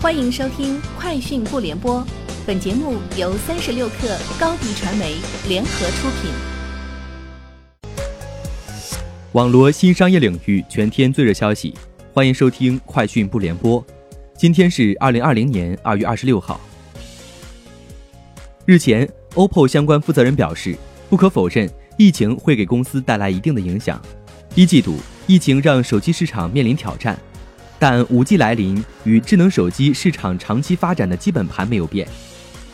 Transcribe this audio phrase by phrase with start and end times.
[0.00, 2.00] 欢迎收听《快讯不联播》，
[2.46, 5.16] 本节目由三十六克高低传媒
[5.48, 6.30] 联合出品。
[9.32, 11.74] 网罗新商业领域全天最热消息，
[12.14, 13.84] 欢迎收听《快讯不联播》。
[14.36, 16.60] 今天是二零二零年二月二十六号。
[18.66, 20.78] 日前，OPPO 相关负责人表示，
[21.10, 24.00] 不可否认，疫情会给公司带来一定的影响。
[24.54, 24.94] 一季度，
[25.26, 27.18] 疫情让手机市场面临挑战。
[27.78, 32.08] 但五 G 来临与智能手机市场长期发展的基本盘没有变。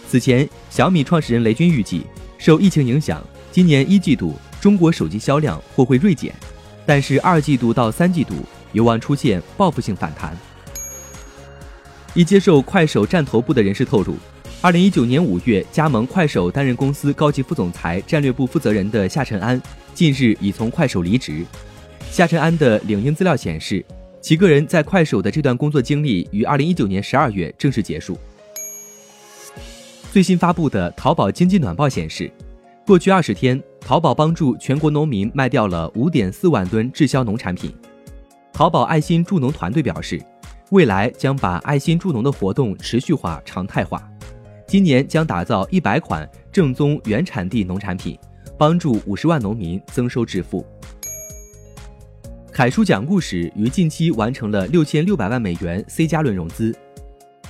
[0.09, 2.07] 此前，小米创始人雷军预计，
[2.39, 3.23] 受疫情影响，
[3.53, 6.35] 今年一季度中国手机销量或会锐减，
[6.87, 8.35] 但是二季度到三季度
[8.73, 10.37] 有望出现报复性反弹。
[12.15, 14.17] 一接受快手站头部的人士透露，
[14.63, 19.61] 二零一九年五月加盟快手担任公司高级副总裁、战略部负责人的夏晨安，
[19.93, 21.45] 近日已从快手离职。
[22.11, 23.85] 夏晨安的领英资料显示。
[24.25, 28.17] 其个人在快手的这段工作经历于二零一九年十二月正式结束。
[30.11, 32.33] 最新发布的淘宝经济暖报显示，
[32.87, 37.71] 过去二十天，淘宝帮助全国农民卖掉了五点四万吨滞销农产品。
[38.51, 40.19] 淘宝爱心助农团队表示，
[40.71, 44.11] 未来将把爱心助农的活动持续化、常态化。
[44.67, 48.19] 今年将打造一百款正宗原产地农产品，
[48.57, 50.65] 帮助五十万农民增收致富。
[52.55, 56.73] 凯叔讲故事于近期完成了六千六百万美元 C 加轮融资，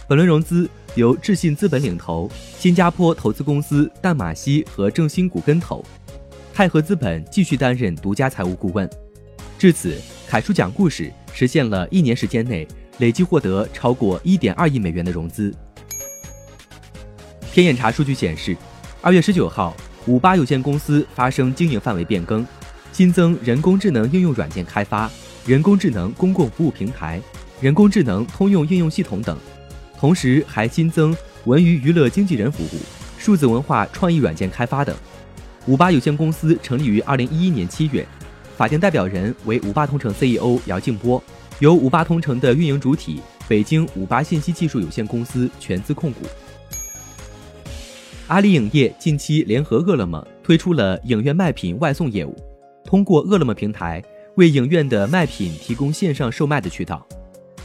[0.08, 2.26] 本轮融资由智信资本领投，
[2.58, 5.84] 新加坡投资公司淡马锡和正新股跟投，
[6.54, 8.88] 泰和资本继续担任独家财务顾问。
[9.58, 9.94] 至此，
[10.26, 12.66] 凯叔讲故事实现了一年时间内
[12.96, 15.54] 累计获得超过一点二亿美元的融资。
[17.52, 18.56] 天眼查数据显示，
[19.02, 22.46] 二月十九号，五八有限公司发生经营范围变更。
[22.94, 25.10] 新增人工智能应用软件开发、
[25.44, 27.20] 人工智能公共服务平台、
[27.60, 29.36] 人工智能通用应用系统等，
[29.98, 31.12] 同时还新增
[31.44, 32.78] 文娱娱乐经纪人服务、
[33.18, 34.94] 数字文化创意软件开发等。
[35.66, 38.06] 五八有限公司成立于二零一一年七月，
[38.56, 41.20] 法定代表人为五八同城 CEO 姚劲波，
[41.58, 46.20] 由五八同城的运营主体北京五八信息技术有限公司全资控股。
[48.28, 52.53] 阿里影业近期联合饿了么推出了影院卖品外送业务。
[52.84, 54.02] 通过饿了么平台
[54.36, 57.06] 为影院的卖品提供线上售卖的渠道。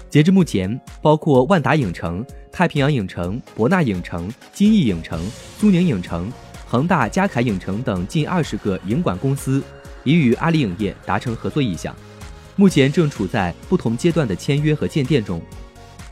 [0.09, 5.23] 截至目前，包括万达影城、太平洋影城、博纳影城、金逸影城、
[5.59, 6.31] 苏宁影城、
[6.65, 9.61] 恒大嘉凯影城等近二十个影管公司
[10.03, 11.95] 已与阿里影业达成合作意向，
[12.55, 15.39] 目前正处在不同阶段的签约和建店中。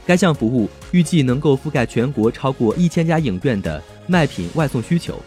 [0.06, 5.20] 该项服务预计能够覆盖全国超过一千家影院的卖品外送需求，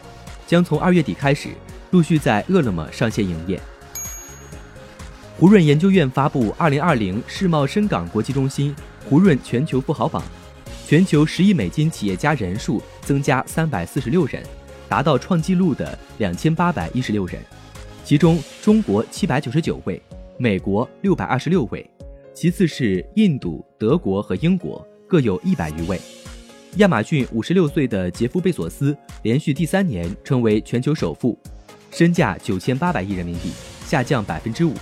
[0.47, 1.49] 将从二月底开始
[1.91, 3.61] 陆续在饿了么上线营业。
[5.37, 8.75] 胡润研究院发布《二零二零世贸深港国际中心
[9.09, 10.23] 胡润全球富豪榜》，
[10.87, 14.43] 全球十亿美金企业家人数增加三百四十六人，
[14.89, 17.41] 达到创纪录的两千八百一十六人。
[18.05, 20.01] 其中，中国七百九十九位，
[20.37, 21.89] 美国六百二十六位，
[22.35, 25.99] 其次是印度、德国和英国，各有一百余位。
[26.77, 31.39] 亚马逊五十六岁的杰夫·贝索斯连续第三年成为全球首富，
[31.91, 33.51] 身价九千八百亿人民币，
[33.85, 34.75] 下降百分之五。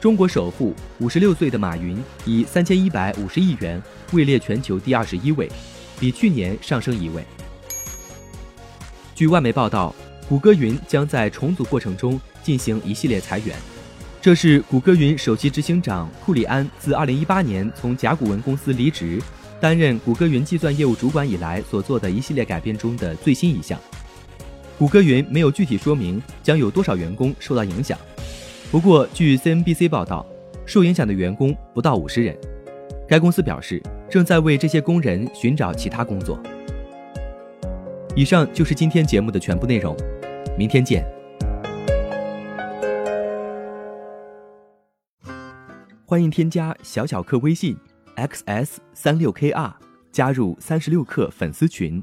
[0.00, 3.80] 中国首富五十六岁的马云以三千一百五十亿元
[4.12, 5.50] 位列全球第二十一位，
[5.98, 7.22] 比去年上升一位。
[9.14, 9.94] 据外媒报道，
[10.28, 13.54] 谷歌云将在重组过程中进行一系列裁员，
[14.20, 19.22] 这是谷歌云首席执行长库里安自二零一八年从甲骨文公司离职，
[19.60, 23.78] 担任谷歌云计算业务主管以来所做的一系列改变中的最新一项。
[24.80, 27.98] 谷歌云没有具体说明将有多少员工受到影响。
[28.70, 30.26] 不过，据 CNBC 报道，
[30.64, 32.34] 受影响的员工不到五十人。
[33.06, 36.42] 该公司表示，正在为这些工人寻找其他工作。
[38.16, 39.94] 以上就是今天节目的全部内容，
[40.56, 41.04] 明天见。
[46.06, 47.76] 欢迎添加小小客微信
[48.16, 49.74] xs 三六 kr，
[50.10, 52.02] 加入三十六课粉丝群。